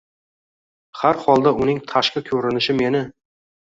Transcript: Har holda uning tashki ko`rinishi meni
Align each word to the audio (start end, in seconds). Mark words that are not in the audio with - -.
Har 1.01 1.21
holda 1.25 1.53
uning 1.65 1.81
tashki 1.93 2.25
ko`rinishi 2.31 2.77
meni 2.83 3.03